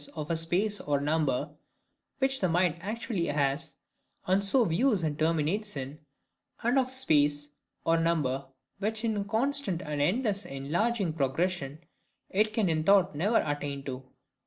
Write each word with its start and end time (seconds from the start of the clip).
of 0.15 0.31
a 0.31 0.35
space 0.37 0.79
or 0.79 0.99
number 0.99 1.51
which 2.17 2.41
the 2.41 2.49
mind 2.49 2.75
actually 2.79 3.27
has, 3.27 3.75
and 4.25 4.43
so 4.43 4.65
views 4.65 5.03
and 5.03 5.19
terminates 5.19 5.77
in; 5.77 5.99
and 6.63 6.79
of 6.79 6.87
a 6.87 6.91
space 6.91 7.49
or 7.85 7.99
number, 7.99 8.47
which, 8.79 9.05
in 9.05 9.15
a 9.15 9.23
constant 9.23 9.79
and 9.83 10.01
endless 10.01 10.43
enlarging 10.43 11.09
and 11.09 11.17
progression, 11.17 11.79
it 12.31 12.51
can 12.51 12.67
in 12.67 12.83
thought 12.83 13.13
never 13.13 13.43
attain 13.45 13.83
to. 13.83 14.09